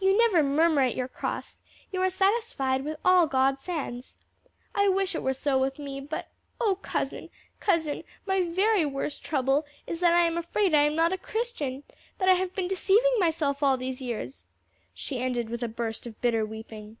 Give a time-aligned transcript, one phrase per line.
[0.00, 1.60] "You never murmur at your cross,
[1.92, 4.16] you are satisfied with all God sends.
[4.74, 7.28] I wish it were so with me, but O cousin,
[7.60, 11.82] cousin, my very worst trouble is that I am afraid I am not a Christian!
[12.16, 14.44] that I have been deceiving myself all these years!"
[14.94, 16.96] she ended with a burst of bitter weeping.